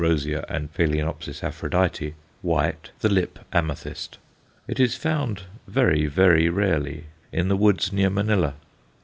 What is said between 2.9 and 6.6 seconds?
the lip amethyst. It is found very, very